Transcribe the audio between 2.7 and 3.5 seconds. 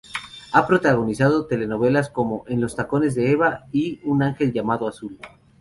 tacones de